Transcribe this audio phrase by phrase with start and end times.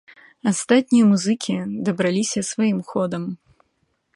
[0.51, 1.53] Астатнія музыкі
[1.89, 3.23] дабіраліся сваім ходам.